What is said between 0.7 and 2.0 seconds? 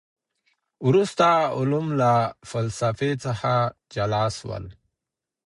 وروسته علوم